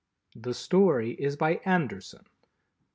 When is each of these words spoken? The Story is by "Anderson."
The 0.35 0.55
Story 0.55 1.11
is 1.11 1.35
by 1.35 1.61
"Anderson." 1.63 2.25